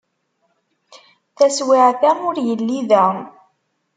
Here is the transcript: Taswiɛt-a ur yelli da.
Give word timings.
Taswiɛt-a 1.37 2.11
ur 2.27 2.35
yelli 2.47 2.79
da. 2.89 3.05